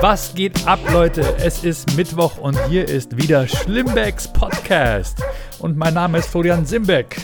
[0.00, 1.20] Was geht ab, Leute?
[1.44, 5.22] Es ist Mittwoch und hier ist wieder Schlimmbecks Podcast.
[5.58, 7.18] Und mein Name ist Florian Simbeck.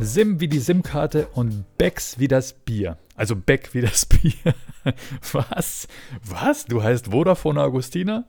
[0.00, 2.96] Sim wie die SIM-Karte und Becks wie das Bier.
[3.14, 4.32] Also Beck wie das Bier.
[5.30, 5.86] Was?
[6.24, 6.64] Was?
[6.64, 8.24] Du heißt Vodafone Augustina?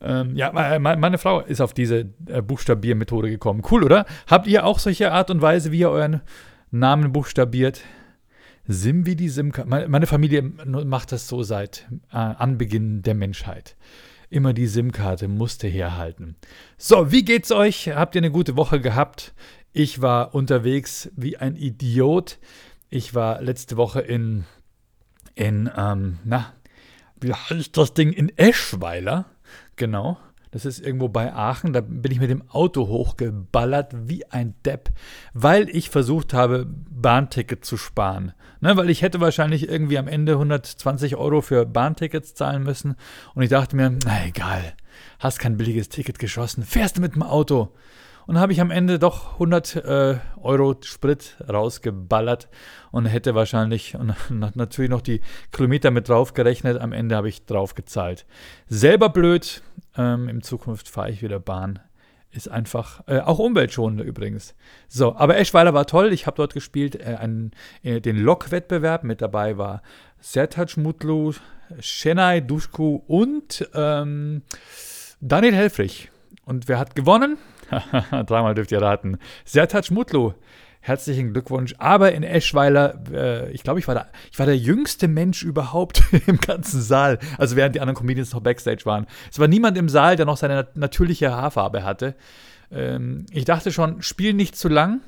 [0.00, 3.62] Ähm, ja, meine Frau ist auf diese äh, Buchstabiermethode gekommen.
[3.70, 4.06] Cool, oder?
[4.28, 6.22] Habt ihr auch solche Art und Weise, wie ihr euren
[6.70, 7.82] Namen buchstabiert?
[8.66, 9.88] Sim wie die SIM-Karte.
[9.88, 13.76] Meine Familie macht das so seit äh, Anbeginn der Menschheit.
[14.28, 16.36] Immer die SIM-Karte musste herhalten.
[16.78, 17.88] So, wie geht's euch?
[17.88, 19.34] Habt ihr eine gute Woche gehabt?
[19.72, 22.38] Ich war unterwegs wie ein Idiot.
[22.90, 24.44] Ich war letzte Woche in,
[25.34, 26.52] in ähm, na,
[27.20, 28.12] wie heißt das Ding?
[28.12, 29.26] In Eschweiler.
[29.76, 30.18] Genau.
[30.50, 31.72] Das ist irgendwo bei Aachen.
[31.72, 34.90] Da bin ich mit dem Auto hochgeballert wie ein Depp,
[35.32, 36.66] weil ich versucht habe,
[37.00, 38.32] Bahnticket zu sparen.
[38.60, 42.96] Ne, weil ich hätte wahrscheinlich irgendwie am Ende 120 Euro für Bahntickets zahlen müssen.
[43.34, 44.74] Und ich dachte mir, na egal,
[45.18, 47.72] hast kein billiges Ticket geschossen, fährst du mit dem Auto.
[48.26, 52.48] Und habe ich am Ende doch 100 äh, Euro Sprit rausgeballert
[52.92, 54.14] und hätte wahrscheinlich und
[54.54, 56.80] natürlich noch die Kilometer mit drauf gerechnet.
[56.80, 58.26] Am Ende habe ich drauf gezahlt.
[58.68, 59.62] Selber blöd.
[59.96, 61.80] Ähm, in Zukunft fahre ich wieder Bahn.
[62.32, 64.54] Ist einfach, äh, auch umweltschonender übrigens.
[64.88, 66.12] So, aber Eschweiler war toll.
[66.12, 67.50] Ich habe dort gespielt, äh, einen,
[67.82, 69.02] äh, den Lok-Wettbewerb.
[69.02, 69.82] Mit dabei war
[70.20, 71.32] Sertac Mutlu,
[71.80, 74.42] Shenai Duschku und ähm,
[75.20, 76.10] Daniel Helfrich.
[76.44, 77.36] Und wer hat gewonnen?
[78.26, 79.18] Dreimal dürft ihr raten.
[79.44, 80.34] Sertac Mutlu.
[80.82, 81.74] Herzlichen Glückwunsch.
[81.78, 86.02] Aber in Eschweiler, äh, ich glaube, ich, war der, ich war der jüngste Mensch überhaupt
[86.26, 87.18] im ganzen Saal.
[87.36, 89.06] Also während die anderen Comedians noch Backstage waren.
[89.30, 92.14] Es war niemand im Saal, der noch seine natürliche Haarfarbe hatte.
[92.72, 95.00] Ähm, ich dachte schon, spiel nicht zu lang.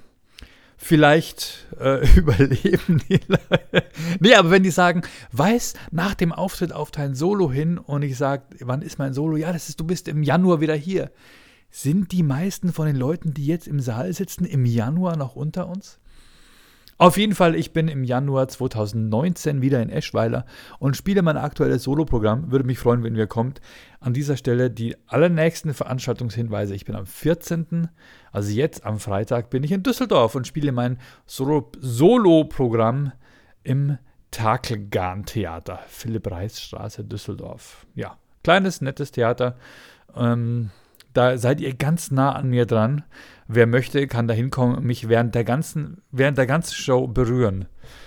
[0.77, 3.86] Vielleicht äh, überleben die Leute.
[4.20, 8.19] nee, aber wenn die sagen, weiß nach dem Auftritt auf dein Solo hin und ich
[8.19, 9.36] sage, wann ist mein Solo?
[9.36, 11.12] Ja, das ist, du bist im Januar wieder hier.
[11.75, 15.67] Sind die meisten von den Leuten, die jetzt im Saal sitzen, im Januar noch unter
[15.69, 15.98] uns?
[16.98, 20.45] Auf jeden Fall, ich bin im Januar 2019 wieder in Eschweiler
[20.79, 22.52] und spiele mein aktuelles Soloprogramm.
[22.52, 23.63] Würde mich freuen, wenn ihr kommt.
[24.01, 26.74] An dieser Stelle die allernächsten Veranstaltungshinweise.
[26.74, 27.89] Ich bin am 14.,
[28.33, 33.13] also jetzt am Freitag, bin ich in Düsseldorf und spiele mein Solo-Programm
[33.63, 33.97] im
[34.30, 35.80] Takelgarn-Theater.
[35.89, 37.86] Philipp-Reis-Straße, Düsseldorf.
[37.95, 39.57] Ja, kleines, nettes Theater.
[40.14, 40.70] Ähm,
[41.12, 43.05] da seid ihr ganz nah an mir dran.
[43.48, 47.67] Wer möchte, kann da hinkommen und mich während der ganzen, während der ganzen Show berühren.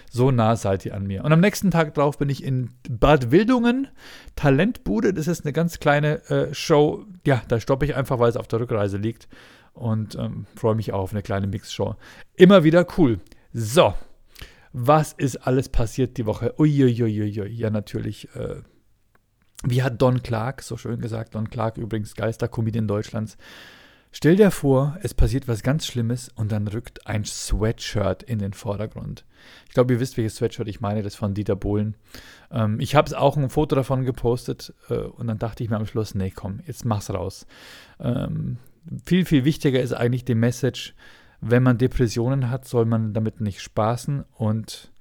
[0.09, 1.23] So nah seid ihr an mir.
[1.23, 3.89] Und am nächsten Tag drauf bin ich in Bad Wildungen,
[4.35, 5.13] Talentbude.
[5.13, 7.05] Das ist eine ganz kleine äh, Show.
[7.25, 9.27] Ja, da stoppe ich einfach, weil es auf der Rückreise liegt.
[9.73, 11.95] Und ähm, freue mich auch auf eine kleine Mixshow.
[12.35, 13.19] Immer wieder cool.
[13.51, 13.93] So,
[14.71, 16.53] was ist alles passiert die Woche?
[16.57, 17.49] Uiuiuiui.
[17.49, 18.29] Ja, natürlich.
[18.35, 18.61] Äh,
[19.65, 23.37] wie hat Don Clark so schön gesagt, Don Clark übrigens Geistercomedian Deutschlands,
[24.11, 28.53] stell dir vor, es passiert was ganz Schlimmes und dann rückt ein Sweatshirt in den
[28.53, 29.25] Vordergrund.
[29.67, 31.95] Ich glaube, ihr wisst, welches Sweatshirt ich meine, das von Dieter Bohlen.
[32.51, 35.85] Ähm, ich habe auch ein Foto davon gepostet äh, und dann dachte ich mir am
[35.85, 37.45] Schluss, nee, komm, jetzt mach's raus.
[37.99, 38.57] Ähm,
[39.05, 40.93] viel, viel wichtiger ist eigentlich die Message,
[41.41, 44.91] wenn man Depressionen hat, soll man damit nicht spaßen und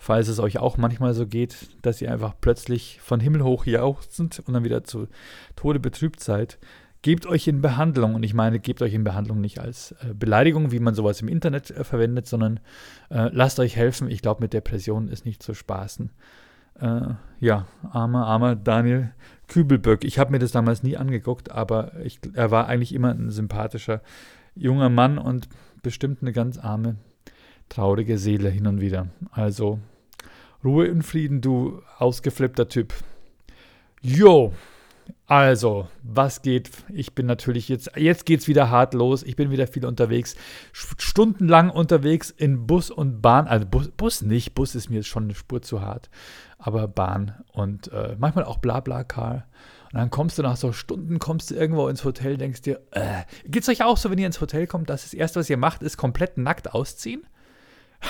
[0.00, 4.42] falls es euch auch manchmal so geht, dass ihr einfach plötzlich von Himmel hoch jauchzend
[4.46, 5.08] und dann wieder zu
[5.56, 6.58] Tode betrübt seid,
[7.02, 8.14] gebt euch in Behandlung.
[8.14, 11.28] Und ich meine, gebt euch in Behandlung nicht als äh, Beleidigung, wie man sowas im
[11.28, 12.60] Internet äh, verwendet, sondern
[13.10, 14.10] äh, lasst euch helfen.
[14.10, 16.10] Ich glaube, mit Depressionen ist nicht zu spaßen.
[16.80, 17.00] Äh,
[17.38, 19.12] ja, armer, armer Daniel
[19.48, 20.04] Kübelböck.
[20.04, 24.00] Ich habe mir das damals nie angeguckt, aber ich, er war eigentlich immer ein sympathischer
[24.54, 25.50] junger Mann und
[25.82, 26.96] bestimmt eine ganz arme
[27.70, 29.06] traurige Seele hin und wieder.
[29.32, 29.78] Also
[30.62, 32.92] Ruhe in Frieden, du ausgeflippter Typ.
[34.02, 34.52] Jo,
[35.26, 36.70] also, was geht?
[36.88, 39.22] Ich bin natürlich jetzt, jetzt geht's wieder hart los.
[39.22, 40.34] Ich bin wieder viel unterwegs.
[40.72, 43.46] Stundenlang unterwegs in Bus und Bahn.
[43.46, 46.10] Also Bus, Bus nicht, Bus ist mir schon eine Spur zu hart.
[46.58, 49.46] Aber Bahn und äh, manchmal auch Blabla-Car.
[49.92, 53.22] Und dann kommst du nach so Stunden, kommst du irgendwo ins Hotel, denkst dir, äh,
[53.44, 55.82] geht's euch auch so, wenn ihr ins Hotel kommt, dass das erste, was ihr macht,
[55.82, 57.22] ist komplett nackt ausziehen?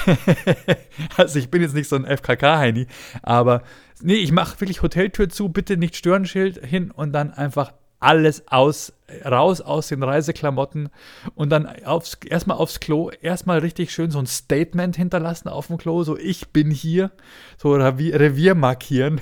[1.16, 2.86] also ich bin jetzt nicht so ein FKK-Heini,
[3.22, 3.62] aber
[4.00, 8.94] nee, ich mache wirklich Hoteltür zu, bitte nicht Störenschild hin und dann einfach alles aus,
[9.24, 10.88] raus aus den Reiseklamotten
[11.34, 15.76] und dann aufs, erstmal aufs Klo, erstmal richtig schön so ein Statement hinterlassen auf dem
[15.76, 17.10] Klo, so ich bin hier,
[17.58, 19.20] so Revier, Revier markieren.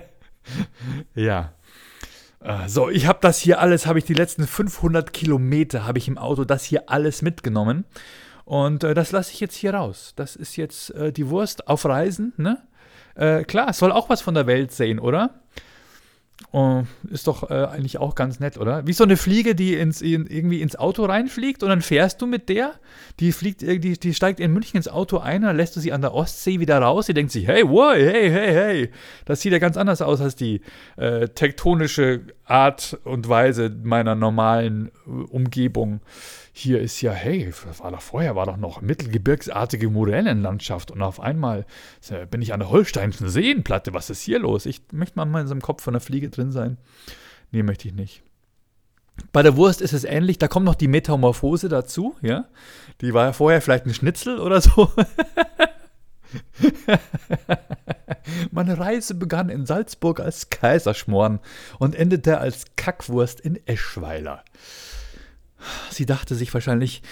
[1.14, 1.52] ja.
[2.42, 6.06] Äh, so, ich habe das hier alles, habe ich die letzten 500 Kilometer, habe ich
[6.06, 7.84] im Auto das hier alles mitgenommen.
[8.50, 10.12] Und äh, das lasse ich jetzt hier raus.
[10.16, 12.58] Das ist jetzt äh, die Wurst auf Reisen, ne?
[13.14, 15.40] Äh, klar, soll auch was von der Welt sehen, oder?
[16.50, 18.88] Oh, ist doch äh, eigentlich auch ganz nett, oder?
[18.88, 22.26] Wie so eine Fliege, die ins, in, irgendwie ins Auto reinfliegt und dann fährst du
[22.26, 22.72] mit der.
[23.20, 26.00] Die fliegt, die, die steigt in München ins Auto ein, dann lässt du sie an
[26.00, 27.06] der Ostsee wieder raus.
[27.06, 28.90] Sie denkt sich, hey, wow, hey, hey, hey.
[29.26, 30.60] Das sieht ja ganz anders aus als die
[30.96, 36.00] äh, tektonische Art und Weise meiner normalen äh, Umgebung
[36.60, 41.66] hier ist ja, hey, war doch vorher, war doch noch mittelgebirgsartige Morellenlandschaft und auf einmal
[42.30, 43.94] bin ich an der Holsteinischen Seenplatte.
[43.94, 44.66] Was ist hier los?
[44.66, 46.78] Ich möchte mal in so einem Kopf von der Fliege drin sein.
[47.50, 48.22] Nee, möchte ich nicht.
[49.32, 52.46] Bei der Wurst ist es ähnlich, da kommt noch die Metamorphose dazu, ja.
[53.00, 54.90] Die war ja vorher vielleicht ein Schnitzel oder so.
[58.50, 61.40] Meine Reise begann in Salzburg als Kaiserschmoren
[61.78, 64.44] und endete als Kackwurst in Eschweiler.
[65.90, 67.02] Sie dachte sich wahrscheinlich,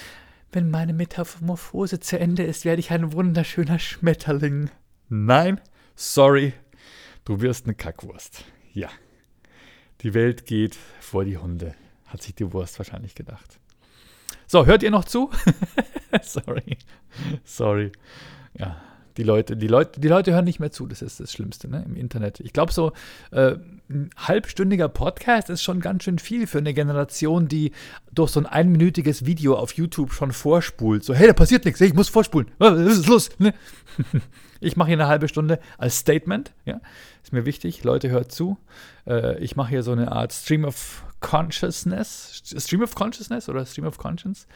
[0.53, 4.71] wenn meine Metamorphose zu Ende ist, werde ich ein wunderschöner Schmetterling.
[5.09, 5.61] Nein,
[5.95, 6.55] sorry,
[7.25, 8.45] du wirst eine Kackwurst.
[8.73, 8.89] Ja.
[10.01, 11.75] Die Welt geht vor die Hunde,
[12.07, 13.59] hat sich die Wurst wahrscheinlich gedacht.
[14.47, 15.31] So, hört ihr noch zu?
[16.23, 16.79] sorry.
[17.45, 17.93] Sorry.
[18.55, 18.81] Ja,
[19.19, 21.85] die Leute, die Leute, die Leute hören nicht mehr zu, das ist das Schlimmste ne,
[21.85, 22.39] im Internet.
[22.39, 22.93] Ich glaube, so
[23.33, 23.57] äh,
[23.91, 27.73] ein halbstündiger Podcast ist schon ganz schön viel für eine Generation, die
[28.13, 31.03] durch so ein einminütiges Video auf YouTube schon vorspult.
[31.03, 32.49] So, hey, da passiert nichts, hey, ich muss vorspulen.
[32.59, 33.31] Was ist los?
[33.39, 33.53] Ne?
[34.61, 36.53] Ich mache hier eine halbe Stunde als Statement.
[36.65, 36.81] Ja?
[37.23, 38.59] Ist mir wichtig, Leute, hört zu.
[39.07, 42.43] Äh, ich mache hier so eine Art Stream of Consciousness.
[42.57, 44.49] Stream of Consciousness oder Stream of Conscience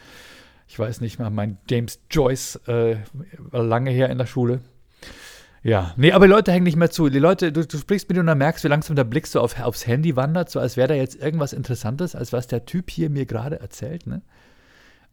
[0.67, 2.97] ich weiß nicht mal, mein James Joyce äh,
[3.37, 4.61] war lange her in der Schule.
[5.63, 7.09] Ja, nee, aber die Leute hängen nicht mehr zu.
[7.09, 9.39] Die Leute, du, du sprichst mit dir und dann merkst, wie langsam der Blick so
[9.39, 12.89] auf, aufs Handy wandert, so als wäre da jetzt irgendwas Interessantes, als was der Typ
[12.89, 14.21] hier mir gerade erzählt, ne?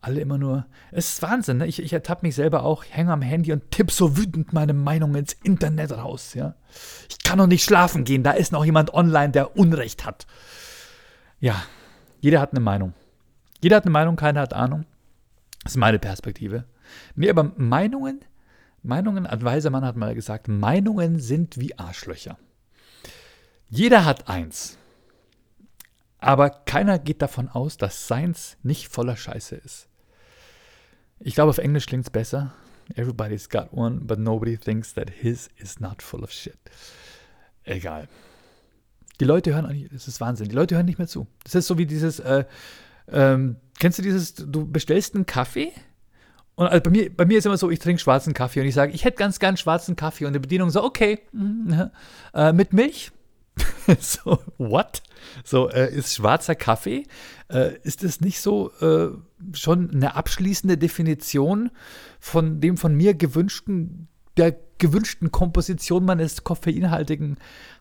[0.02, 1.67] Alle immer nur, es ist Wahnsinn, ne?
[1.69, 5.14] Ich, ich ertappe mich selber auch, hänge am Handy und tippe so wütend meine Meinung
[5.14, 6.55] ins Internet raus, ja?
[7.08, 10.26] Ich kann noch nicht schlafen gehen, da ist noch jemand online, der Unrecht hat.
[11.38, 11.62] Ja,
[12.20, 12.93] jeder hat eine Meinung.
[13.62, 14.85] Jeder hat eine Meinung, keiner hat Ahnung.
[15.62, 16.64] Das ist meine Perspektive.
[17.14, 18.20] Nee, aber Meinungen,
[18.82, 22.38] Meinungen, ein weiser Mann hat mal gesagt, Meinungen sind wie Arschlöcher.
[23.68, 24.78] Jeder hat eins.
[26.18, 29.88] Aber keiner geht davon aus, dass seins nicht voller Scheiße ist.
[31.18, 32.52] Ich glaube, auf Englisch klingt es besser.
[32.94, 36.58] Everybody's got one, but nobody thinks that his is not full of shit.
[37.64, 38.08] Egal.
[39.20, 41.26] Die Leute hören, das ist Wahnsinn, die Leute hören nicht mehr zu.
[41.44, 42.44] Das ist so wie dieses, äh,
[43.08, 45.72] ähm, kennst du dieses, du bestellst einen Kaffee?
[46.54, 48.74] Und also bei, mir, bei mir ist immer so, ich trinke schwarzen Kaffee und ich
[48.74, 50.26] sage, ich hätte ganz gern schwarzen Kaffee.
[50.26, 51.72] Und die Bedienung so, okay, mm,
[52.34, 53.10] äh, mit Milch?
[54.00, 55.02] so, what?
[55.42, 57.06] So, äh, ist schwarzer Kaffee?
[57.48, 59.08] Äh, ist es nicht so äh,
[59.52, 61.70] schon eine abschließende Definition
[62.18, 64.08] von dem von mir gewünschten,
[64.40, 67.37] der gewünschten Komposition meines koffeinhaltigen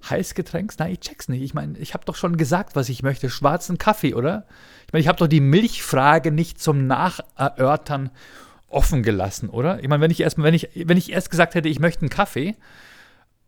[0.07, 0.77] Heißgetränks?
[0.77, 1.41] Nein, ich check's nicht.
[1.41, 3.29] Ich meine, ich habe doch schon gesagt, was ich möchte.
[3.29, 4.45] Schwarzen Kaffee, oder?
[4.85, 8.11] Ich meine, ich habe doch die Milchfrage nicht zum Nacherörtern
[8.67, 9.81] offen gelassen, oder?
[9.81, 12.09] Ich meine, wenn ich erst, wenn ich, wenn ich erst gesagt hätte, ich möchte einen
[12.09, 12.55] Kaffee,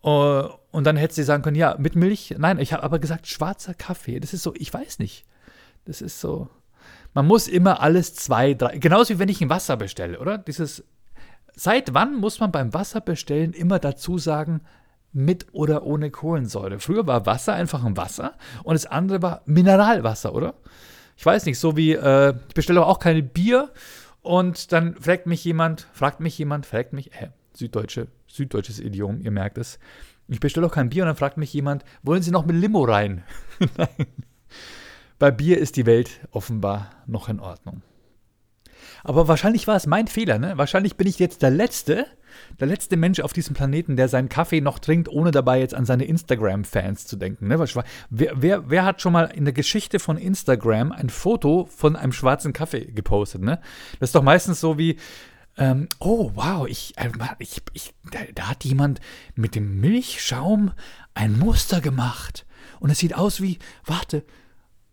[0.04, 2.34] uh, und dann hätte sie sagen können, ja, mit Milch.
[2.38, 4.20] Nein, ich habe aber gesagt, schwarzer Kaffee.
[4.20, 5.26] Das ist so, ich weiß nicht.
[5.86, 6.48] Das ist so.
[7.14, 8.78] Man muss immer alles zwei, drei.
[8.78, 10.38] Genauso wie wenn ich ein Wasser bestelle, oder?
[10.38, 10.86] Dieses
[11.56, 14.62] Seit wann muss man beim Wasserbestellen immer dazu sagen,
[15.14, 16.80] mit oder ohne Kohlensäure?
[16.80, 20.56] Früher war Wasser einfach ein Wasser und das andere war Mineralwasser, oder?
[21.18, 23.72] Ich weiß nicht, so wie, äh, ich bestelle auch keine Bier
[24.22, 29.32] und dann fragt mich jemand, fragt mich jemand, fragt mich, äh, süddeutsche, süddeutsches Idiom, ihr
[29.32, 29.80] merkt es.
[30.28, 32.84] Ich bestelle auch kein Bier und dann fragt mich jemand, wollen Sie noch mit Limo
[32.84, 33.24] rein?
[33.78, 34.08] Nein.
[35.20, 37.84] Bei Bier ist die Welt offenbar noch in Ordnung.
[39.04, 40.58] Aber wahrscheinlich war es mein Fehler, ne?
[40.58, 42.06] Wahrscheinlich bin ich jetzt der Letzte,
[42.60, 45.86] der letzte Mensch auf diesem Planeten, der seinen Kaffee noch trinkt, ohne dabei jetzt an
[45.86, 47.48] seine Instagram-Fans zu denken.
[47.48, 47.60] Ne?
[48.10, 52.14] Wer, wer, wer, hat schon mal in der Geschichte von Instagram ein Foto von einem
[52.14, 53.42] schwarzen Kaffee gepostet?
[53.42, 53.60] Ne?
[54.00, 54.98] Das ist doch meistens so wie,
[55.58, 59.00] ähm, oh wow, ich, äh, ich, ich, da, da hat jemand
[59.36, 60.72] mit dem Milchschaum
[61.14, 62.46] ein Muster gemacht.
[62.80, 64.24] Und es sieht aus wie, warte,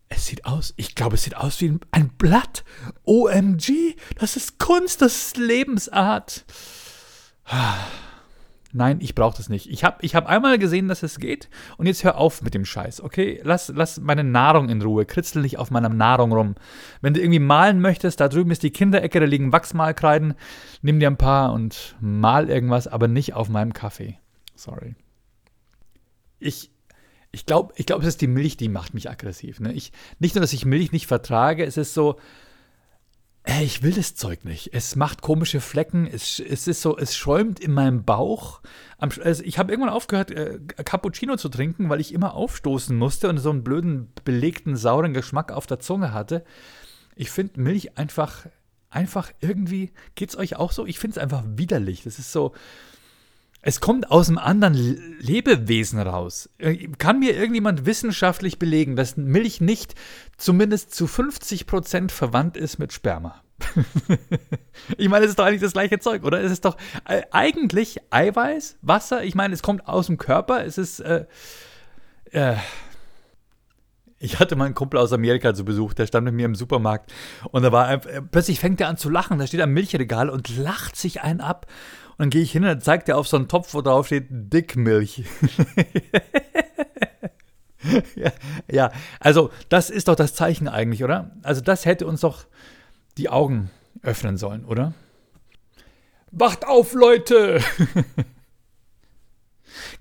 [0.09, 2.63] es sieht aus, ich glaube, es sieht aus wie ein Blatt.
[3.05, 6.45] OMG, das ist Kunst, das ist Lebensart.
[8.71, 9.69] Nein, ich brauche das nicht.
[9.69, 12.65] Ich habe ich hab einmal gesehen, dass es geht und jetzt hör auf mit dem
[12.65, 13.39] Scheiß, okay?
[13.43, 15.05] Lass, lass meine Nahrung in Ruhe.
[15.05, 16.55] Kritzel nicht auf meiner Nahrung rum.
[17.01, 20.35] Wenn du irgendwie malen möchtest, da drüben ist die Kinderecke, da liegen Wachsmalkreiden.
[20.83, 24.19] Nimm dir ein paar und mal irgendwas, aber nicht auf meinem Kaffee.
[24.55, 24.95] Sorry.
[26.39, 26.69] Ich,
[27.31, 29.59] ich glaube, ich glaub, es ist die Milch, die macht mich aggressiv.
[29.59, 29.73] Ne?
[29.73, 32.17] Ich, nicht nur, dass ich Milch nicht vertrage, es ist so,
[33.43, 34.73] Ey, ich will das Zeug nicht.
[34.73, 36.05] Es macht komische Flecken.
[36.05, 38.61] Es, es ist so, es schäumt in meinem Bauch.
[38.99, 43.37] Also ich habe irgendwann aufgehört, äh, Cappuccino zu trinken, weil ich immer aufstoßen musste und
[43.37, 46.43] so einen blöden, belegten, sauren Geschmack auf der Zunge hatte.
[47.15, 48.45] Ich finde Milch einfach,
[48.89, 50.85] einfach irgendwie, es euch auch so?
[50.85, 52.03] Ich finde es einfach widerlich.
[52.03, 52.53] Das ist so,
[53.61, 54.73] es kommt aus einem anderen
[55.19, 56.49] Lebewesen raus.
[56.59, 59.95] Äh, kann mir irgendjemand wissenschaftlich belegen, dass Milch nicht
[60.37, 63.41] zumindest zu 50 Prozent verwandt ist mit Sperma?
[64.97, 66.41] ich meine, es ist doch eigentlich das gleiche Zeug, oder?
[66.41, 69.23] Es ist doch äh, eigentlich Eiweiß, Wasser.
[69.25, 70.65] Ich meine, es kommt aus dem Körper.
[70.65, 71.01] Es ist.
[71.01, 71.25] Äh,
[72.31, 72.55] äh,
[74.21, 77.13] ich hatte mal einen Kumpel aus Amerika zu Besuch, der stand mit mir im Supermarkt
[77.51, 79.39] und da war äh, plötzlich fängt er an zu lachen.
[79.39, 81.67] Da steht am Milchregal und lacht sich einen ab.
[82.19, 84.25] Dann gehe ich hin und dann zeigt er auf so einen Topf, wo drauf steht
[84.29, 85.23] Dickmilch.
[88.15, 88.33] ja,
[88.69, 91.31] ja, also das ist doch das Zeichen eigentlich, oder?
[91.43, 92.43] Also das hätte uns doch
[93.17, 93.71] die Augen
[94.03, 94.93] öffnen sollen, oder?
[96.31, 97.61] Wacht auf, Leute!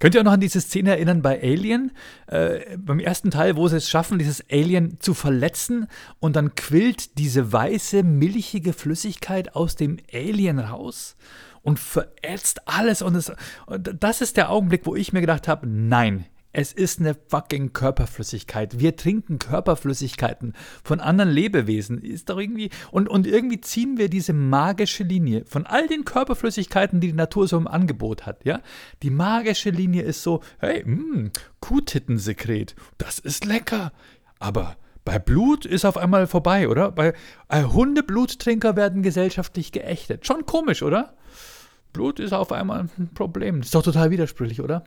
[0.00, 1.92] Könnt ihr auch noch an diese Szene erinnern bei Alien?
[2.26, 5.86] Äh, beim ersten Teil, wo sie es schaffen, dieses Alien zu verletzen
[6.18, 11.14] und dann quillt diese weiße, milchige Flüssigkeit aus dem Alien raus
[11.68, 13.02] und verätzt alles.
[13.02, 13.30] Und, es,
[13.66, 17.74] und das ist der Augenblick, wo ich mir gedacht habe, nein, es ist eine fucking
[17.74, 18.80] Körperflüssigkeit.
[18.80, 22.00] Wir trinken Körperflüssigkeiten von anderen Lebewesen.
[22.00, 22.70] Ist doch irgendwie.
[22.90, 27.46] Und, und irgendwie ziehen wir diese magische Linie von all den Körperflüssigkeiten, die die Natur
[27.46, 28.46] so im Angebot hat.
[28.46, 28.62] Ja?
[29.02, 33.92] Die magische Linie ist so: hey, mh, hm, Kuhtittensekret, das ist lecker.
[34.38, 36.92] Aber bei Blut ist auf einmal vorbei, oder?
[36.92, 37.14] Bei
[37.48, 40.26] äh, Hundebluttrinker werden gesellschaftlich geächtet.
[40.26, 41.14] Schon komisch, oder?
[41.98, 43.58] Blut ist auf einmal ein Problem.
[43.58, 44.84] Das ist doch total widersprüchlich, oder?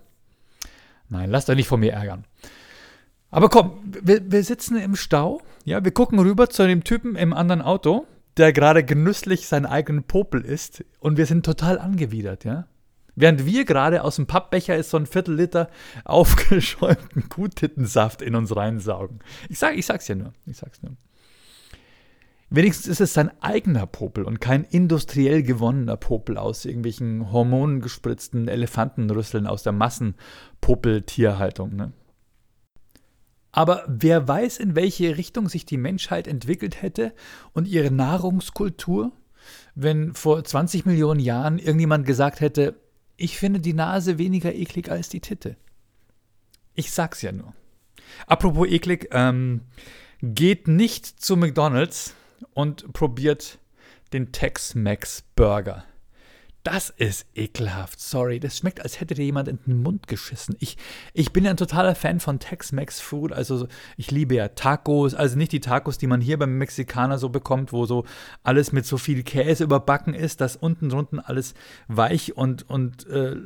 [1.10, 2.24] Nein, lasst euch nicht von mir ärgern.
[3.32, 7.34] Aber komm, wir, wir sitzen im Stau, ja, wir gucken rüber zu dem Typen im
[7.34, 12.68] anderen Auto, der gerade genüsslich seinen eigenen Popel isst und wir sind total angewidert, ja.
[13.16, 15.70] Während wir gerade aus dem Pappbecher ist so ein Viertel Liter
[16.06, 19.20] aufgeschäumten Kuhtittensaft in uns reinsaugen.
[19.50, 20.32] Ich, sag, ich sag's ja nur.
[20.46, 20.94] Ich sag's nur.
[22.54, 29.48] Wenigstens ist es sein eigener Popel und kein industriell gewonnener Popel aus irgendwelchen hormongespritzten Elefantenrüsseln
[29.48, 31.74] aus der Massenpopeltierhaltung.
[31.74, 31.94] Ne?
[33.54, 37.14] Aber wer weiß, in welche Richtung sich die Menschheit entwickelt hätte
[37.54, 39.14] und ihre Nahrungskultur,
[39.74, 42.76] wenn vor 20 Millionen Jahren irgendjemand gesagt hätte,
[43.16, 45.56] ich finde die Nase weniger eklig als die Titte.
[46.76, 47.54] Ich sag's ja nur.
[48.28, 49.62] Apropos eklig, ähm,
[50.22, 52.14] geht nicht zu McDonald's
[52.54, 53.60] und probiert
[54.14, 55.86] den Tex-Mex Burger.
[56.64, 58.40] Das ist ekelhaft, sorry.
[58.40, 60.56] Das schmeckt, als hätte dir jemand in den Mund geschissen.
[60.60, 60.78] Ich,
[61.14, 63.34] ich bin ja ein totaler Fan von Tex-Mex Food.
[63.34, 63.68] Also
[63.98, 67.74] ich liebe ja Tacos, also nicht die Tacos, die man hier beim Mexikaner so bekommt,
[67.74, 68.06] wo so
[68.44, 71.56] alles mit so viel Käse überbacken ist, dass unten drunter alles
[71.88, 73.38] weich und, und äh,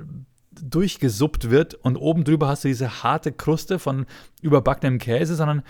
[0.62, 4.06] durchgesuppt wird und oben drüber hast du diese harte Kruste von
[4.42, 5.64] überbackenem Käse, sondern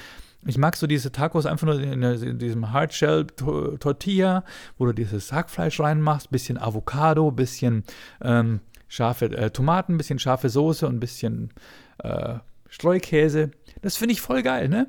[0.46, 4.44] ich mag so diese Tacos einfach nur in, in diesem Hardshell Tortilla,
[4.78, 7.84] wo du dieses Hackfleisch reinmachst, bisschen Avocado, bisschen
[8.22, 11.52] ähm, scharfe äh, Tomaten, bisschen scharfe Soße und bisschen
[12.00, 12.36] äh,
[12.70, 13.52] Streukäse.
[13.82, 14.88] Das finde ich voll geil, ne?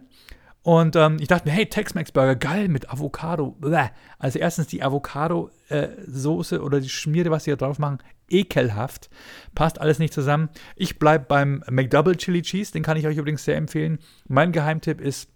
[0.62, 3.52] Und ähm, ich dachte mir, hey, Tex-Mex Burger, geil mit Avocado.
[3.60, 3.90] Bäh.
[4.18, 7.98] Also erstens die Avocado-Soße äh, oder die Schmiere, was sie da drauf machen,
[8.28, 9.08] ekelhaft.
[9.54, 10.48] Passt alles nicht zusammen.
[10.74, 14.00] Ich bleibe beim McDouble Chili Cheese, den kann ich euch übrigens sehr empfehlen.
[14.26, 15.30] Mein Geheimtipp ist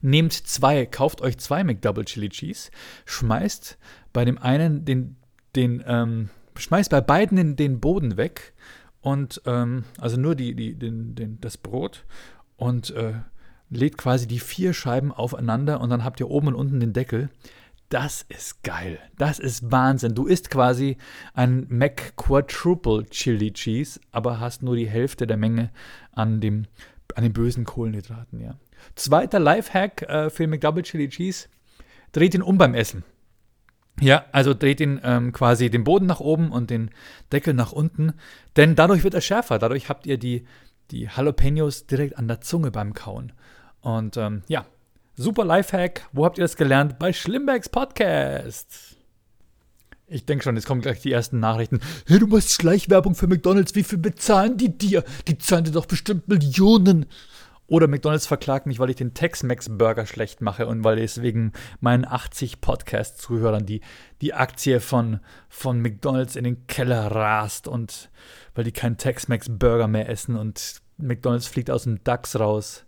[0.00, 2.70] Nehmt zwei, kauft euch zwei McDouble Chili Cheese,
[3.06, 3.78] schmeißt
[4.12, 5.16] bei dem einen den,
[5.56, 8.54] den ähm, schmeißt bei beiden den, den Boden weg
[9.00, 12.04] und ähm, also nur die, die, den, den, das Brot
[12.56, 13.14] und äh,
[13.70, 17.30] lädt quasi die vier Scheiben aufeinander und dann habt ihr oben und unten den Deckel.
[17.90, 18.98] Das ist geil.
[19.18, 20.14] Das ist Wahnsinn.
[20.14, 20.96] Du isst quasi
[21.34, 25.70] ein Mac Quadruple Chili Cheese, aber hast nur die Hälfte der Menge
[26.12, 26.66] an dem
[27.14, 28.56] an den bösen Kohlenhydraten, ja.
[28.94, 31.48] Zweiter Lifehack äh, für McDouble Chili Cheese:
[32.12, 33.04] dreht ihn um beim Essen.
[34.00, 36.90] Ja, also dreht ihn ähm, quasi den Boden nach oben und den
[37.32, 38.14] Deckel nach unten,
[38.56, 39.58] denn dadurch wird er schärfer.
[39.58, 40.46] Dadurch habt ihr die,
[40.90, 43.32] die Jalapenos direkt an der Zunge beim Kauen.
[43.80, 44.66] Und ähm, ja,
[45.14, 46.08] super Lifehack.
[46.12, 46.98] Wo habt ihr das gelernt?
[46.98, 48.96] Bei Schlimmbecks Podcast.
[50.06, 51.80] Ich denke schon, jetzt kommen gleich die ersten Nachrichten.
[52.06, 53.74] Hey, du machst Schleichwerbung für McDonalds.
[53.74, 55.04] Wie viel bezahlen die dir?
[55.28, 57.06] Die zahlen dir doch bestimmt Millionen.
[57.66, 62.60] Oder McDonalds verklagt mich, weil ich den Tex-Mex-Burger schlecht mache und weil deswegen meinen 80
[62.60, 63.80] Podcast-Zuhörern die,
[64.20, 68.10] die Aktie von, von McDonalds in den Keller rast und
[68.54, 72.84] weil die keinen Tex-Mex-Burger mehr essen und McDonalds fliegt aus dem DAX raus.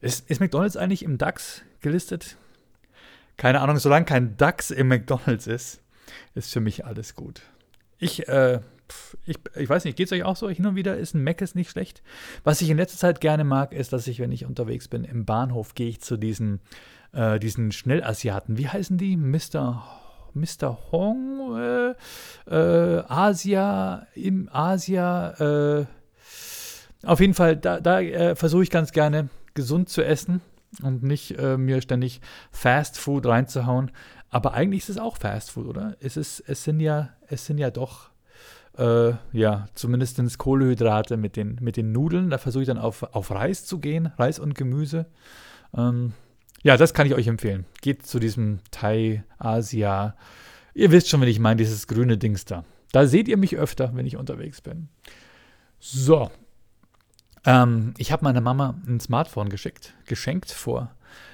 [0.00, 2.36] Ist, ist McDonalds eigentlich im DAX gelistet?
[3.38, 5.80] keine Ahnung, solange kein DAX im McDonalds ist,
[6.34, 7.40] ist für mich alles gut.
[7.98, 8.60] Ich, äh,
[9.26, 10.48] ich, ich weiß nicht, geht es euch auch so?
[10.48, 12.02] Hin und wieder ist ein Mac ist nicht schlecht.
[12.44, 15.24] Was ich in letzter Zeit gerne mag, ist, dass ich, wenn ich unterwegs bin, im
[15.24, 16.60] Bahnhof gehe ich zu diesen,
[17.12, 18.58] äh, diesen Schnellasiaten.
[18.58, 19.16] Wie heißen die?
[19.16, 19.82] Mr.
[20.34, 20.78] Mr.
[20.92, 21.94] Hong, äh,
[22.50, 25.86] äh, Asia, im Asia, äh,
[27.04, 30.40] auf jeden Fall, da, da äh, versuche ich ganz gerne gesund zu essen
[30.82, 33.90] und nicht äh, mir ständig Fast Food reinzuhauen.
[34.30, 35.96] Aber eigentlich ist es auch Fast Food, oder?
[36.00, 38.10] Es, ist, es, sind, ja, es sind ja doch,
[38.78, 42.30] äh, ja, zumindest Kohlehydrate mit den, mit den Nudeln.
[42.30, 45.06] Da versuche ich dann auf, auf Reis zu gehen, Reis und Gemüse.
[45.76, 46.12] Ähm,
[46.62, 47.66] ja, das kann ich euch empfehlen.
[47.82, 50.16] Geht zu diesem Thai, Asia.
[50.74, 52.64] Ihr wisst schon, wenn ich meine, dieses grüne Dings da.
[52.92, 54.88] Da seht ihr mich öfter, wenn ich unterwegs bin.
[55.78, 56.30] So.
[57.44, 60.90] Ähm, ich habe meiner Mama ein Smartphone geschickt, geschenkt vor,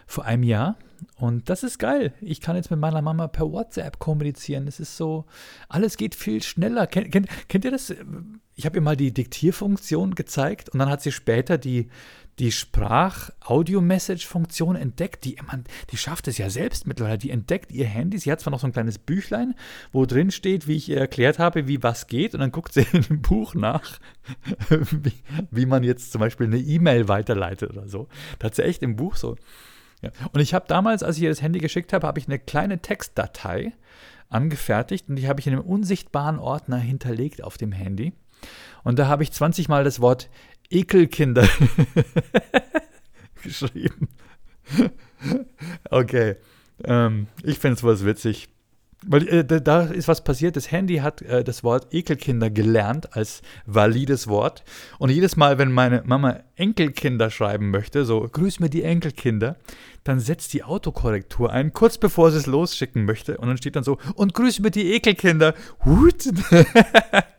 [0.07, 0.77] vor einem Jahr.
[1.17, 2.13] Und das ist geil.
[2.21, 4.67] Ich kann jetzt mit meiner Mama per WhatsApp kommunizieren.
[4.67, 5.27] Es ist so,
[5.69, 6.87] alles geht viel schneller.
[6.87, 7.95] Kennt, kennt, kennt ihr das?
[8.55, 11.89] Ich habe ihr mal die Diktierfunktion gezeigt und dann hat sie später die,
[12.39, 15.25] die Sprach-Audio-Message-Funktion entdeckt.
[15.25, 17.19] Die, man, die schafft es ja selbst mittlerweile.
[17.19, 18.19] Die entdeckt ihr Handy.
[18.19, 19.55] Sie hat zwar noch so ein kleines Büchlein,
[19.93, 22.33] wo drin steht, wie ich ihr erklärt habe, wie was geht.
[22.35, 23.99] Und dann guckt sie in dem Buch nach,
[24.69, 25.13] wie,
[25.51, 28.09] wie man jetzt zum Beispiel eine E-Mail weiterleitet oder so.
[28.39, 29.37] Da hat sie echt im Buch so.
[30.05, 30.11] Ja.
[30.33, 32.81] Und ich habe damals, als ich ihr das Handy geschickt habe, habe ich eine kleine
[32.81, 33.73] Textdatei
[34.29, 38.13] angefertigt und die habe ich in einem unsichtbaren Ordner hinterlegt auf dem Handy.
[38.83, 40.29] Und da habe ich 20 Mal das Wort
[40.71, 41.49] Ekelkinder
[43.43, 44.09] geschrieben.
[45.91, 46.37] okay.
[46.83, 48.49] Ähm, ich finde es was witzig.
[49.07, 50.57] Weil äh, da ist was passiert.
[50.57, 54.65] Das Handy hat äh, das Wort Ekelkinder gelernt als valides Wort.
[54.99, 59.57] Und jedes Mal, wenn meine Mama Enkelkinder schreiben möchte, so grüß mir die Enkelkinder,
[60.05, 63.39] dann setzt die Autokorrektur ein, kurz bevor sie es losschicken möchte.
[63.39, 65.55] Und dann steht dann so, und grüß mir die Ekelkinder.
[65.85, 66.29] Hut.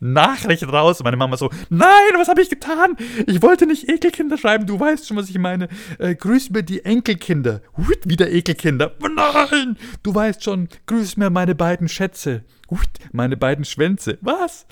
[0.00, 1.02] Nachricht raus.
[1.02, 2.96] Meine Mama so, nein, was habe ich getan?
[3.26, 5.68] Ich wollte nicht Ekelkinder schreiben, du weißt schon, was ich meine.
[5.98, 7.60] Äh, grüß mir die Enkelkinder.
[7.76, 8.92] Hut, wieder Ekelkinder.
[9.00, 12.44] Nein, du weißt schon, grüß mir meine beiden Schätze.
[12.70, 14.18] Hut, meine beiden Schwänze.
[14.20, 14.66] Was?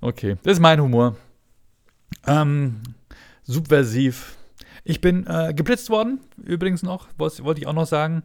[0.00, 1.16] Okay, das ist mein Humor.
[2.26, 2.80] Ähm,
[3.44, 4.36] subversiv.
[4.84, 8.22] Ich bin äh, geblitzt worden, übrigens noch, wollte ich auch noch sagen.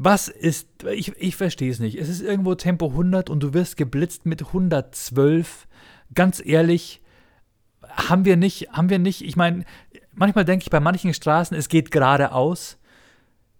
[0.00, 1.98] Was ist, ich, ich verstehe es nicht.
[1.98, 5.66] Es ist irgendwo Tempo 100 und du wirst geblitzt mit 112.
[6.14, 7.02] Ganz ehrlich,
[7.82, 9.64] haben wir nicht, haben wir nicht, ich meine,
[10.14, 12.78] manchmal denke ich bei manchen Straßen, es geht geradeaus.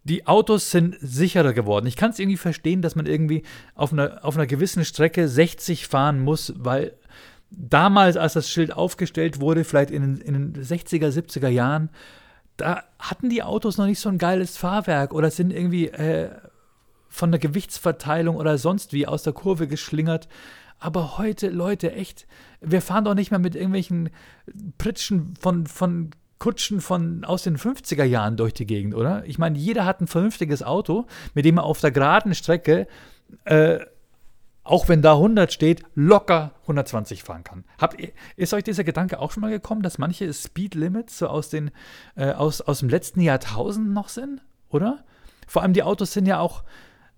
[0.05, 1.87] Die Autos sind sicherer geworden.
[1.87, 3.43] Ich kann es irgendwie verstehen, dass man irgendwie
[3.75, 6.95] auf einer, auf einer gewissen Strecke 60 fahren muss, weil
[7.51, 11.91] damals, als das Schild aufgestellt wurde, vielleicht in in den 60er, 70er Jahren,
[12.59, 16.31] da hatten die Autos noch nicht so ein geiles Fahrwerk oder sind irgendwie äh,
[17.09, 20.29] von der Gewichtsverteilung oder sonst wie aus der Kurve geschlingert.
[20.79, 22.27] Aber heute, Leute, echt,
[22.61, 24.11] wir fahren doch nicht mehr mit irgendwelchen
[24.77, 29.25] Pritschen von, von Kutschen von aus den 50er Jahren durch die Gegend, oder?
[29.27, 32.87] Ich meine, jeder hat ein vernünftiges Auto, mit dem er auf der geraden Strecke
[33.45, 33.79] äh,
[34.69, 37.65] auch wenn da 100 steht, locker 120 fahren kann.
[37.79, 37.97] Habt
[38.37, 41.71] ist euch dieser Gedanke auch schon mal gekommen, dass manche Speed Limits so aus, den,
[42.17, 45.05] äh, aus, aus dem letzten Jahrtausend noch sind, oder?
[45.47, 46.63] Vor allem die Autos sind ja auch,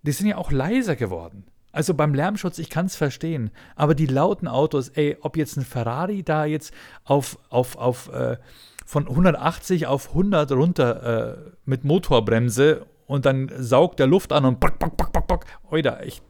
[0.03, 1.45] die sind ja auch leiser geworden.
[1.73, 5.65] Also beim Lärmschutz, ich kann es verstehen, aber die lauten Autos, ey, ob jetzt ein
[5.65, 6.73] Ferrari da jetzt
[7.05, 8.39] auf, auf, auf äh,
[8.85, 14.59] von 180 auf 100 runter äh, mit Motorbremse und dann saugt der Luft an und
[14.59, 15.45] bock, bock, bock, bock, bock.
[15.71, 16.25] Oida, echt,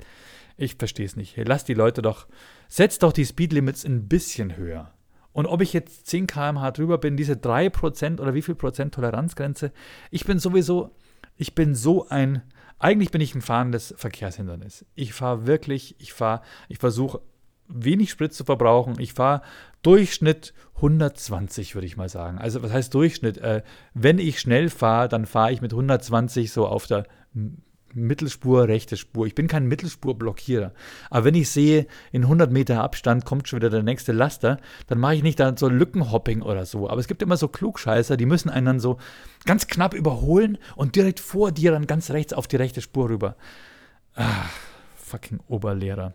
[0.60, 1.36] ich verstehe es nicht.
[1.36, 2.26] Lass die Leute doch,
[2.68, 4.92] setzt doch die Speedlimits ein bisschen höher.
[5.32, 9.72] Und ob ich jetzt 10 km/h drüber bin, diese 3% oder wie viel Prozent Toleranzgrenze,
[10.10, 10.90] ich bin sowieso,
[11.36, 12.42] ich bin so ein,
[12.78, 14.84] eigentlich bin ich ein fahrendes Verkehrshindernis.
[14.94, 17.20] Ich fahre wirklich, ich fahre, ich versuche
[17.68, 18.96] wenig Sprit zu verbrauchen.
[18.98, 19.42] Ich fahre
[19.82, 22.38] Durchschnitt 120, würde ich mal sagen.
[22.38, 23.38] Also was heißt Durchschnitt?
[23.38, 23.62] Äh,
[23.94, 27.06] wenn ich schnell fahre, dann fahre ich mit 120 so auf der
[27.94, 29.26] Mittelspur, rechte Spur.
[29.26, 30.72] Ich bin kein Mittelspurblockierer.
[31.10, 34.98] Aber wenn ich sehe, in 100 Meter Abstand kommt schon wieder der nächste Laster, dann
[34.98, 36.88] mache ich nicht dann so Lückenhopping oder so.
[36.88, 38.98] Aber es gibt immer so Klugscheißer, die müssen einen dann so
[39.44, 43.36] ganz knapp überholen und direkt vor dir dann ganz rechts auf die rechte Spur rüber.
[44.14, 44.50] Ach,
[44.96, 46.14] fucking Oberlehrer.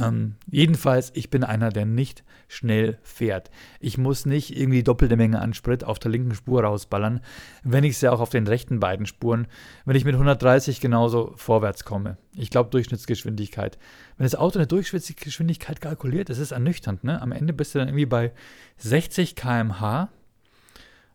[0.00, 3.50] Ähm, jedenfalls, ich bin einer, der nicht schnell fährt.
[3.80, 7.20] Ich muss nicht irgendwie doppelte Menge an Sprit auf der linken Spur rausballern,
[7.62, 9.46] wenn ich es ja auch auf den rechten beiden Spuren,
[9.84, 12.16] wenn ich mit 130 genauso vorwärts komme.
[12.34, 13.78] Ich glaube Durchschnittsgeschwindigkeit.
[14.16, 17.04] Wenn das Auto eine Durchschnittsgeschwindigkeit kalkuliert, das ist ernüchternd.
[17.04, 17.20] Ne?
[17.20, 18.32] Am Ende bist du dann irgendwie bei
[18.78, 20.08] 60 km/h,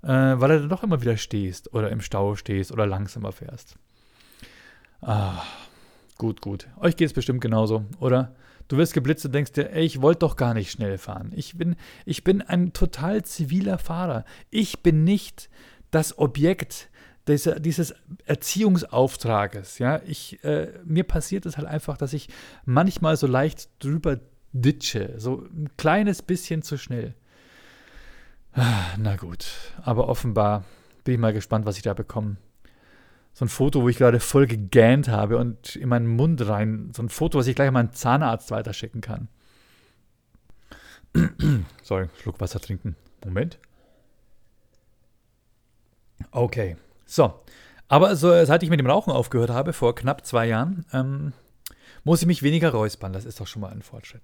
[0.04, 3.76] äh, weil du dann doch immer wieder stehst oder im Stau stehst oder langsamer fährst.
[5.02, 5.44] Ah,
[6.18, 6.68] gut, gut.
[6.80, 8.36] Euch geht es bestimmt genauso, oder?
[8.68, 11.32] Du wirst geblitzt und denkst dir, ey, ich wollte doch gar nicht schnell fahren.
[11.36, 14.26] Ich bin, ich bin ein total ziviler Fahrer.
[14.50, 15.50] Ich bin nicht
[15.92, 16.90] das Objekt
[17.28, 17.94] dieser, dieses
[18.26, 19.80] Erziehungsauftrages.
[19.80, 22.30] Ja, ich, äh, mir passiert es halt einfach, dass ich
[22.66, 24.20] manchmal so leicht drüber
[24.52, 27.16] ditsche, so ein kleines bisschen zu schnell.
[28.54, 29.48] Ah, na gut,
[29.82, 30.64] aber offenbar
[31.04, 32.38] bin ich mal gespannt, was ich da bekomme.
[33.34, 36.92] So ein Foto, wo ich gerade voll gegähnt habe und in meinen Mund rein.
[36.96, 39.28] So ein Foto, was ich gleich an meinen Zahnarzt weiterschicken kann.
[41.82, 42.96] Sorry, Schluck Wasser trinken.
[43.26, 43.58] Moment.
[46.32, 47.34] Okay, so.
[47.88, 51.34] Aber so, seit ich mit dem Rauchen aufgehört habe, vor knapp zwei Jahren, ähm,
[52.04, 53.14] muss ich mich weniger räuspern.
[53.14, 54.24] Das ist doch schon mal ein Fortschritt.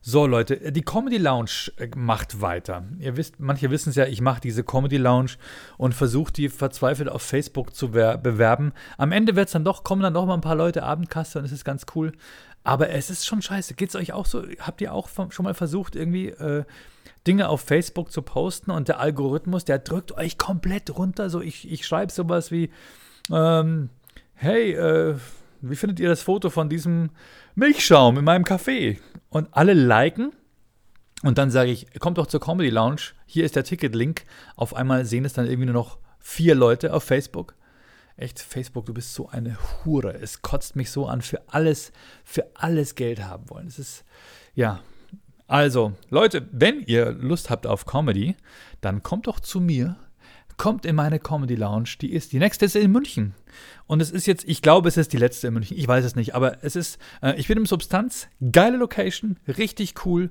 [0.00, 2.84] So, Leute, die Comedy Lounge äh, macht weiter.
[3.00, 5.32] Ihr wisst, manche wissen es ja, ich mache diese Comedy Lounge
[5.76, 8.72] und versuche die verzweifelt auf Facebook zu bewerben.
[8.96, 11.52] Am Ende wird's dann doch, kommen dann doch mal ein paar Leute Abendkasse und es
[11.52, 12.12] ist ganz cool.
[12.64, 13.74] Aber es ist schon scheiße.
[13.74, 14.44] Geht es euch auch so?
[14.60, 16.64] Habt ihr auch schon mal versucht, irgendwie äh,
[17.26, 21.28] Dinge auf Facebook zu posten und der Algorithmus, der drückt euch komplett runter?
[21.30, 22.70] So, ich, ich schreibe sowas wie,
[23.32, 23.90] ähm,
[24.34, 25.16] hey, äh,
[25.60, 27.10] wie findet ihr das Foto von diesem
[27.58, 28.98] Milchschaum in meinem Café?
[29.30, 30.32] Und alle liken.
[31.24, 33.00] Und dann sage ich, kommt doch zur Comedy Lounge.
[33.26, 34.22] Hier ist der Ticket-Link.
[34.54, 37.56] Auf einmal sehen es dann irgendwie nur noch vier Leute auf Facebook.
[38.16, 40.14] Echt, Facebook, du bist so eine Hure.
[40.14, 41.90] Es kotzt mich so an, für alles,
[42.22, 43.66] für alles Geld haben wollen.
[43.66, 44.04] Es ist,
[44.54, 44.78] ja.
[45.48, 48.36] Also, Leute, wenn ihr Lust habt auf Comedy,
[48.80, 49.96] dann kommt doch zu mir
[50.58, 51.96] kommt in meine Comedy Lounge.
[52.00, 53.34] Die ist die nächste ist in München.
[53.86, 55.78] Und es ist jetzt, ich glaube, es ist die letzte in München.
[55.78, 60.04] Ich weiß es nicht, aber es ist, äh, ich bin im Substanz, geile Location, richtig
[60.04, 60.30] cool.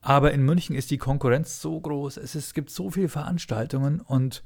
[0.00, 2.18] Aber in München ist die Konkurrenz so groß.
[2.18, 4.42] Es, ist, es gibt so viele Veranstaltungen und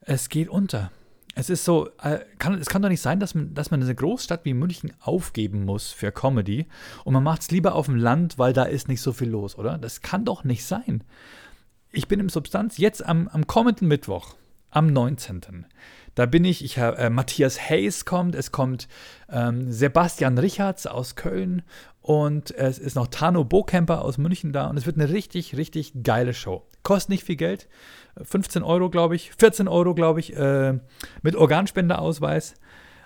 [0.00, 0.92] es geht unter.
[1.34, 3.94] Es ist so, äh, kann, es kann doch nicht sein, dass man, dass man eine
[3.94, 6.66] Großstadt wie München aufgeben muss für Comedy
[7.04, 9.56] und man macht es lieber auf dem Land, weil da ist nicht so viel los,
[9.58, 9.78] oder?
[9.78, 11.04] Das kann doch nicht sein.
[11.92, 14.34] Ich bin im Substanz jetzt am, am kommenden Mittwoch
[14.70, 15.66] am 19.
[16.14, 18.88] Da bin ich, ich habe äh, Matthias Hayes kommt, es kommt
[19.30, 21.62] ähm, Sebastian Richards aus Köln
[22.00, 25.92] und es ist noch Tano Bokemper aus München da und es wird eine richtig, richtig
[26.02, 26.66] geile Show.
[26.82, 27.68] Kostet nicht viel Geld,
[28.22, 30.78] 15 Euro glaube ich, 14 Euro glaube ich, äh,
[31.22, 32.54] mit Organspendeausweis.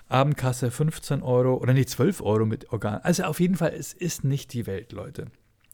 [0.07, 2.99] Abendkasse 15 Euro oder nicht 12 Euro mit Organ.
[3.01, 5.27] Also auf jeden Fall, es ist nicht die Welt, Leute.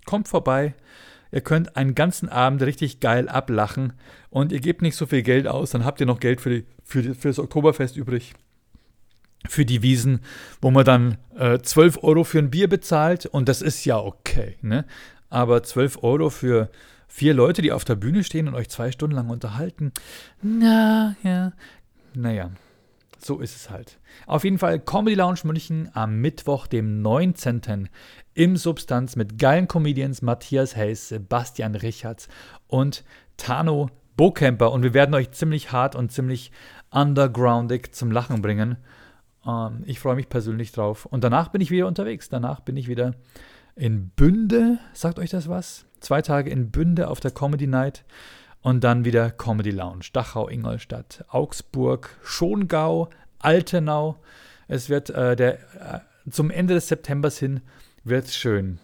[0.05, 0.75] Kommt vorbei,
[1.31, 3.93] Ihr könnt einen ganzen Abend richtig geil ablachen
[4.29, 6.65] und ihr gebt nicht so viel Geld aus, dann habt ihr noch Geld für, die,
[6.83, 8.33] für, die, für das Oktoberfest übrig.
[9.47, 10.21] Für die Wiesen,
[10.61, 14.57] wo man dann äh, 12 Euro für ein Bier bezahlt und das ist ja okay.
[14.61, 14.85] Ne?
[15.29, 16.69] Aber 12 Euro für
[17.07, 19.91] vier Leute, die auf der Bühne stehen und euch zwei Stunden lang unterhalten,
[20.41, 21.53] na ja,
[22.13, 22.51] naja,
[23.23, 23.99] so ist es halt.
[24.25, 27.89] Auf jeden Fall Comedy Lounge München am Mittwoch, dem 19.
[28.33, 32.27] im Substanz mit geilen Comedians Matthias Hayes, Sebastian Richards
[32.67, 33.03] und
[33.37, 34.71] Tano Bokemper.
[34.71, 36.51] Und wir werden euch ziemlich hart und ziemlich
[36.91, 38.77] undergroundig zum Lachen bringen.
[39.45, 41.05] Ähm, ich freue mich persönlich drauf.
[41.05, 42.29] Und danach bin ich wieder unterwegs.
[42.29, 43.13] Danach bin ich wieder
[43.75, 44.79] in Bünde.
[44.93, 45.85] Sagt euch das was?
[45.99, 48.03] Zwei Tage in Bünde auf der Comedy Night.
[48.61, 50.05] Und dann wieder Comedy Lounge.
[50.11, 54.17] Dachau, Ingolstadt, Augsburg, Schongau, Altenau.
[54.67, 57.61] Es wird äh, der, äh, zum Ende des Septembers hin
[58.03, 58.79] wird schön.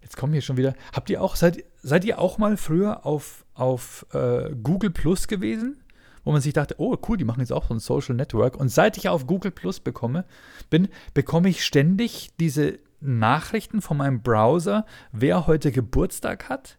[0.00, 0.74] Jetzt kommen hier schon wieder.
[0.92, 5.82] Habt ihr auch, seid, seid ihr auch mal früher auf, auf äh, Google Plus gewesen?
[6.22, 8.56] Wo man sich dachte, oh cool, die machen jetzt auch so ein Social Network.
[8.56, 10.26] Und seit ich auf Google Plus bekomme,
[10.68, 16.76] bin, bekomme ich ständig diese Nachrichten von meinem Browser, wer heute Geburtstag hat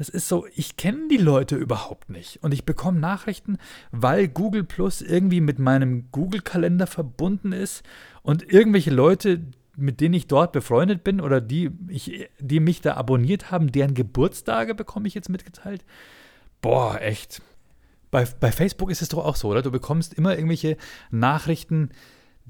[0.00, 2.42] das ist so, ich kenne die Leute überhaupt nicht.
[2.42, 3.58] Und ich bekomme Nachrichten,
[3.90, 7.82] weil Google Plus irgendwie mit meinem Google-Kalender verbunden ist
[8.22, 9.42] und irgendwelche Leute,
[9.76, 13.92] mit denen ich dort befreundet bin oder die, ich, die mich da abonniert haben, deren
[13.92, 15.84] Geburtstage bekomme ich jetzt mitgeteilt.
[16.62, 17.42] Boah, echt.
[18.10, 19.60] Bei, bei Facebook ist es doch auch so, oder?
[19.60, 20.78] Du bekommst immer irgendwelche
[21.10, 21.90] Nachrichten,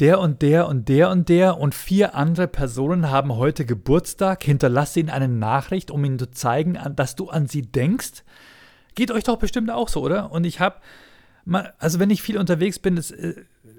[0.00, 5.00] der und der und der und der und vier andere Personen haben heute Geburtstag, hinterlasse
[5.00, 8.24] ihnen eine Nachricht, um ihnen zu zeigen, dass du an sie denkst.
[8.94, 10.32] Geht euch doch bestimmt auch so, oder?
[10.32, 10.76] Und ich habe,
[11.78, 13.34] also wenn ich viel unterwegs bin, es, äh,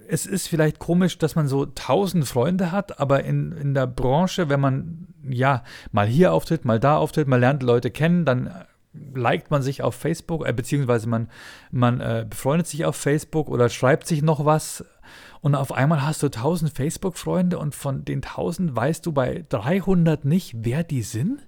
[0.07, 4.47] es ist vielleicht komisch, dass man so tausend Freunde hat, aber in, in der Branche,
[4.49, 8.51] wenn man ja mal hier auftritt, mal da auftritt, man lernt Leute kennen, dann äh,
[9.15, 11.29] liked man sich auf Facebook, äh, beziehungsweise man,
[11.71, 14.85] man äh, befreundet sich auf Facebook oder schreibt sich noch was
[15.41, 20.23] und auf einmal hast du 1000 Facebook-Freunde und von den 1000 weißt du bei 300
[20.23, 21.47] nicht, wer die sind?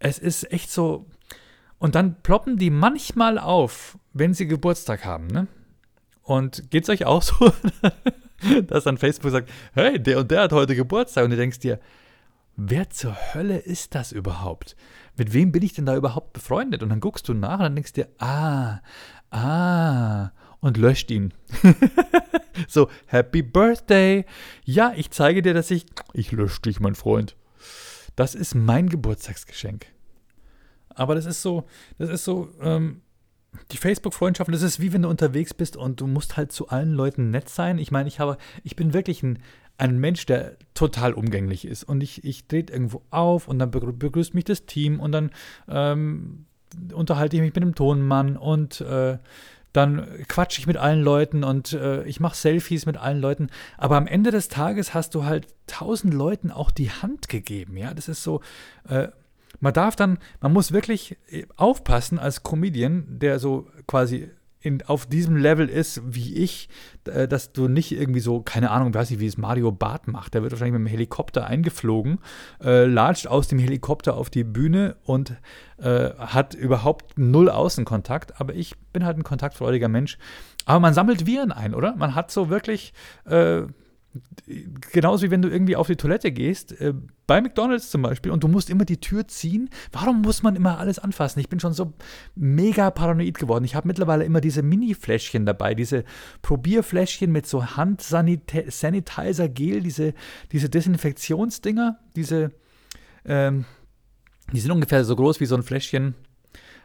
[0.00, 1.06] Es ist echt so.
[1.78, 5.46] Und dann ploppen die manchmal auf, wenn sie Geburtstag haben, ne?
[6.22, 7.52] Und geht's euch auch so?
[8.66, 11.78] dass dann Facebook sagt, hey, der und der hat heute Geburtstag und du denkst dir,
[12.56, 14.76] wer zur Hölle ist das überhaupt?
[15.16, 16.82] Mit wem bin ich denn da überhaupt befreundet?
[16.82, 18.80] Und dann guckst du nach und dann denkst dir, ah,
[19.30, 20.30] ah,
[20.64, 21.34] und löscht ihn.
[22.68, 24.24] so, Happy Birthday.
[24.64, 27.36] Ja, ich zeige dir, dass ich, ich lösche dich, mein Freund.
[28.16, 29.84] Das ist mein Geburtstagsgeschenk.
[30.88, 31.64] Aber das ist so,
[31.98, 33.02] das ist so, ähm,
[33.72, 36.92] die Facebook-Freundschaften, das ist wie wenn du unterwegs bist und du musst halt zu allen
[36.92, 37.76] Leuten nett sein.
[37.76, 39.40] Ich meine, ich habe, ich bin wirklich ein,
[39.76, 41.84] ein Mensch, der total umgänglich ist.
[41.84, 45.30] Und ich, ich trete irgendwo auf und dann begrüßt mich das Team und dann
[45.68, 46.46] ähm,
[46.94, 49.18] unterhalte ich mich mit dem Tonmann und äh,
[49.74, 53.50] dann quatsche ich mit allen Leuten und äh, ich mache Selfies mit allen Leuten.
[53.76, 57.76] Aber am Ende des Tages hast du halt tausend Leuten auch die Hand gegeben.
[57.76, 58.40] Ja, das ist so.
[58.88, 59.08] Äh,
[59.60, 64.30] man darf dann, man muss wirklich äh, aufpassen als Comedian, der so quasi
[64.64, 66.68] in, auf diesem Level ist wie ich,
[67.04, 70.32] äh, dass du nicht irgendwie so, keine Ahnung, weiß ich, wie es Mario Barth macht.
[70.32, 72.18] Der wird wahrscheinlich mit dem Helikopter eingeflogen,
[72.62, 75.34] äh, latscht aus dem Helikopter auf die Bühne und
[75.76, 78.40] äh, hat überhaupt null Außenkontakt.
[78.40, 80.16] Aber ich bin halt ein kontaktfreudiger Mensch.
[80.64, 81.94] Aber man sammelt Viren ein, oder?
[81.96, 82.94] Man hat so wirklich
[83.26, 83.62] äh,
[84.92, 86.94] genauso wie wenn du irgendwie auf die Toilette gehst, äh,
[87.26, 89.70] bei McDonalds zum Beispiel, und du musst immer die Tür ziehen.
[89.92, 91.40] Warum muss man immer alles anfassen?
[91.40, 91.94] Ich bin schon so
[92.34, 93.64] mega paranoid geworden.
[93.64, 96.04] Ich habe mittlerweile immer diese Mini-Fläschchen dabei, diese
[96.42, 100.12] Probierfläschchen mit so Hand-Sanitizer-Gel, diese,
[100.52, 102.52] diese Desinfektionsdinger, diese,
[103.24, 103.64] ähm,
[104.52, 106.14] die sind ungefähr so groß wie so ein Fläschchen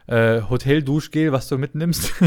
[0.06, 2.14] äh, Hotel-Duschgel, was du mitnimmst.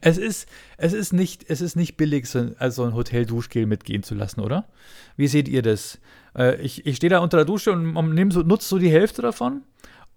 [0.00, 4.14] Es ist, es ist nicht, es ist nicht billig, so, also ein Hotel-Duschgel mitgehen zu
[4.14, 4.66] lassen, oder?
[5.16, 5.98] Wie seht ihr das?
[6.36, 9.62] Äh, ich ich stehe da unter der Dusche und so, nutze so die Hälfte davon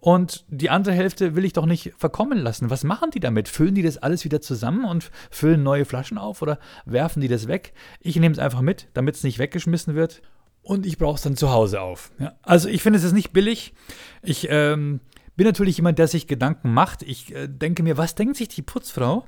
[0.02, 2.72] und die andere Hälfte will ich doch nicht verkommen lassen.
[2.72, 3.48] Was machen die damit?
[3.48, 7.48] Füllen die das alles wieder zusammen und füllen neue Flaschen auf oder werfen die das
[7.48, 7.74] weg?
[8.00, 10.24] Ich nehme es einfach mit, damit es nicht weggeschmissen wird.
[10.64, 12.12] Und ich brauche es dann zu Hause auf.
[12.18, 13.74] Ja, also ich finde es ist nicht billig.
[14.24, 15.02] Ich ähm,
[15.36, 17.04] bin natürlich jemand, der sich Gedanken macht.
[17.04, 19.26] Ich äh, denke mir, was denkt sich die Putzfrau?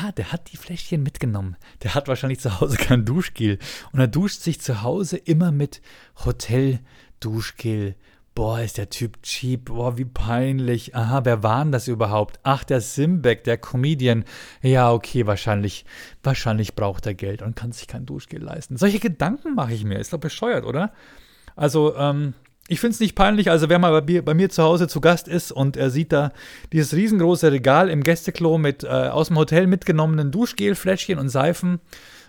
[0.00, 1.56] Ha, der hat die Fläschchen mitgenommen.
[1.82, 3.58] Der hat wahrscheinlich zu Hause kein Duschgel.
[3.92, 5.80] Und er duscht sich zu Hause immer mit
[6.24, 7.94] Hotel-Duschgel.
[8.34, 9.64] Boah, ist der Typ cheap.
[9.66, 10.94] Boah, wie peinlich.
[10.94, 12.38] Aha, wer war denn das überhaupt?
[12.42, 14.24] Ach, der Simbeck, der Comedian.
[14.60, 15.86] Ja, okay, wahrscheinlich,
[16.22, 18.76] wahrscheinlich braucht er Geld und kann sich kein Duschgel leisten.
[18.76, 19.98] Solche Gedanken mache ich mir.
[19.98, 20.92] Ist doch bescheuert, oder?
[21.54, 22.34] Also, ähm,
[22.68, 25.28] ich finde es nicht peinlich, also wer mal bei, bei, mir zu Hause zu Gast
[25.28, 26.32] ist und er sieht da
[26.72, 31.80] dieses riesengroße Regal im Gästeklo mit äh, aus dem Hotel mitgenommenen Duschgelfläschchen und Seifen.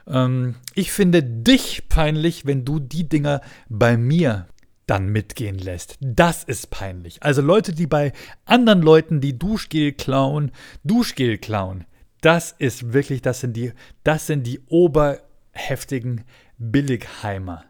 [0.08, 4.48] Ähm, ich finde dich peinlich, wenn du die Dinger bei mir
[4.86, 5.98] dann mitgehen lässt.
[6.00, 7.22] Das ist peinlich.
[7.22, 8.14] Also Leute, die bei
[8.46, 10.52] anderen Leuten die Duschgel klauen,
[10.84, 11.86] Duschgel klauen.
[12.22, 13.74] Das ist wirklich, das sind die,
[14.04, 16.24] das sind die oberheftigen
[16.58, 17.66] Billigheimer.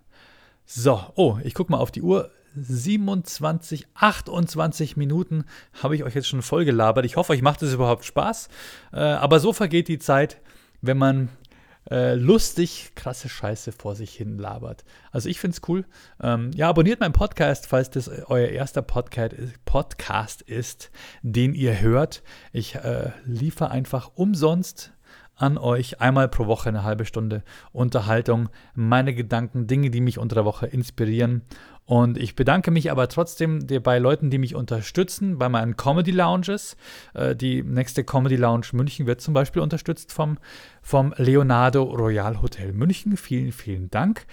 [0.65, 2.30] So, oh, ich gucke mal auf die Uhr.
[2.62, 5.46] 27, 28 Minuten
[5.82, 7.06] habe ich euch jetzt schon voll gelabert.
[7.06, 8.50] Ich hoffe, euch macht es überhaupt Spaß.
[8.93, 10.41] Äh, aber so vergeht die Zeit,
[10.82, 11.30] wenn man
[11.89, 14.84] äh, lustig krasse Scheiße vor sich hin labert.
[15.12, 15.86] Also ich finde es cool.
[16.22, 20.91] Ähm, ja, abonniert meinen Podcast, falls das euer erster Podcast ist,
[21.22, 22.24] den ihr hört.
[22.52, 24.91] Ich äh, liefere einfach umsonst
[25.38, 30.36] an euch einmal pro Woche eine halbe Stunde Unterhaltung, meine Gedanken, Dinge, die mich unter
[30.36, 31.43] der Woche inspirieren.
[31.86, 36.76] Und ich bedanke mich aber trotzdem bei Leuten, die mich unterstützen, bei meinen Comedy Lounges.
[37.13, 40.38] Äh, die nächste Comedy Lounge München wird zum Beispiel unterstützt vom,
[40.82, 43.15] vom Leonardo Royal Hotel München.
[43.15, 44.26] Vielen, vielen Dank,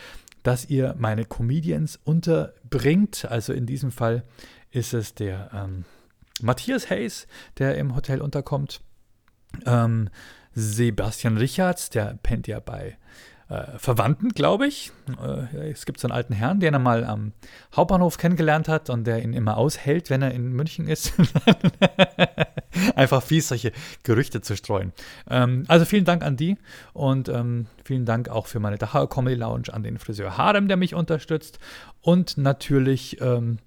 [0.43, 3.25] dass ihr meine Comedians unterbringt.
[3.31, 4.25] Also in diesem Fall
[4.73, 5.85] ist es der ähm,
[6.43, 8.81] Matthias Hayes, der im Hotel unterkommt.
[9.65, 10.11] Ähm,
[10.55, 12.97] Sebastian Richards, der pennt ja bei
[13.49, 14.91] äh, Verwandten, glaube ich.
[15.23, 17.33] Äh, es gibt so einen alten Herrn, den er mal am
[17.77, 21.13] Hauptbahnhof kennengelernt hat und der ihn immer aushält, wenn er in München ist.
[22.97, 24.93] Einfach fies, solche Gerüchte zu streuen.
[25.29, 26.57] Ähm, also vielen Dank an die
[26.93, 30.77] und ähm, vielen Dank auch für meine Dachauer Comedy Lounge an den Friseur Harem, der
[30.77, 31.59] mich unterstützt.
[32.01, 33.59] Und natürlich, ähm,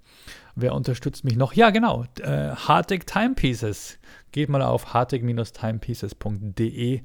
[0.57, 1.53] wer unterstützt mich noch?
[1.53, 3.97] Ja, genau, äh, Hartig Timepieces.
[4.31, 7.01] Geht mal auf hartig-timepieces.de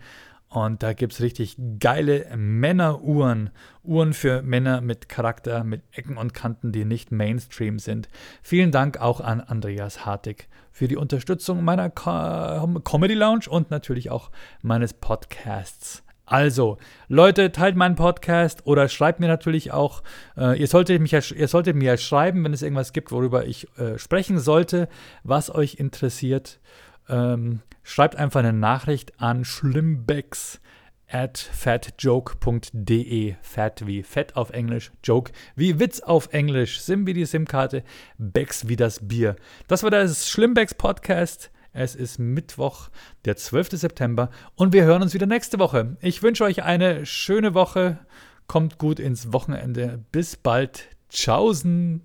[0.49, 3.49] und da gibt es richtig geile Männeruhren.
[3.83, 8.11] Uhren für Männer mit Charakter, mit Ecken und Kanten, die nicht Mainstream sind.
[8.43, 14.11] Vielen Dank auch an Andreas Hartig für die Unterstützung meiner Co Comedy Lounge und natürlich
[14.11, 16.03] auch meines Podcasts.
[16.33, 20.03] Also, Leute, teilt meinen Podcast oder schreibt mir natürlich auch.
[20.35, 23.99] Äh, ihr, solltet mich ihr solltet mir schreiben, wenn es irgendwas gibt, worüber ich äh,
[23.99, 24.89] sprechen sollte,
[25.25, 26.59] was euch interessiert.
[27.07, 30.63] Ähm, schreibt einfach eine Nachricht an schlimmbecks
[31.07, 33.35] at fatjoke.de.
[33.43, 37.85] Fat wie Fett auf Englisch, Joke wie Witz auf Englisch, Sim wie die SIM-Karte,
[38.17, 39.37] Becks wie das Bier.
[39.69, 41.51] Das war das Schlimmbecks Podcast.
[41.73, 42.91] Es ist Mittwoch,
[43.25, 43.71] der 12.
[43.71, 45.97] September und wir hören uns wieder nächste Woche.
[46.01, 47.99] Ich wünsche euch eine schöne Woche.
[48.47, 50.05] Kommt gut ins Wochenende.
[50.13, 50.89] Bis bald.
[51.09, 52.03] Tschaußen.